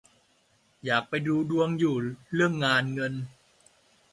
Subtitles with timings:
[0.85, 1.95] อยากไปดูดวงอยู่
[2.33, 3.13] เรื่องงาน เงิน